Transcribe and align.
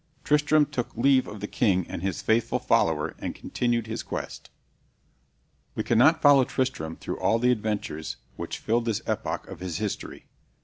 Tristram 0.23 0.65
took 0.65 0.97
leave 0.97 1.27
of 1.27 1.41
the 1.41 1.47
king 1.47 1.85
and 1.87 2.01
his 2.01 2.23
faithful 2.23 2.57
follower, 2.57 3.13
and 3.19 3.35
continued 3.35 3.85
his 3.85 4.01
quest. 4.01 4.49
We 5.75 5.83
cannot 5.83 6.23
follow 6.23 6.43
Tristram 6.43 6.95
through 6.95 7.19
all 7.19 7.37
the 7.37 7.51
adventures 7.51 8.17
which 8.35 8.57
filled 8.57 8.85
this 8.85 9.03
epoch 9.05 9.47
of 9.47 9.59
his 9.59 9.77
history. 9.77 10.25